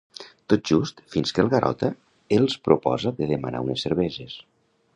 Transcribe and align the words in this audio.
Tot 0.53 0.61
just 0.69 1.01
fins 1.15 1.33
que 1.35 1.43
el 1.43 1.51
Garota 1.51 1.91
els 2.37 2.57
proposa 2.69 3.13
de 3.21 3.29
demanar 3.33 3.65
unes 3.67 3.85
cerveses. 3.89 4.39